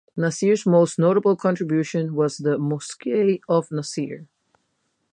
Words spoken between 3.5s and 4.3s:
Nasir.